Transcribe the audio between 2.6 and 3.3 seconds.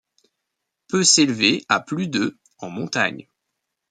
montagne.